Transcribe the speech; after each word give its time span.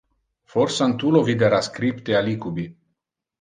Forsan 0.53 0.95
tu 1.03 1.11
lo 1.17 1.21
videra 1.27 1.59
scripte 1.67 2.17
alicubi. 2.23 2.67